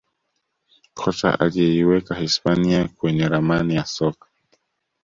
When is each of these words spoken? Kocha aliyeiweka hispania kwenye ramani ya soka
Kocha 0.93 1.39
aliyeiweka 1.39 2.15
hispania 2.15 2.87
kwenye 2.87 3.27
ramani 3.29 3.75
ya 3.75 3.85
soka 3.85 4.27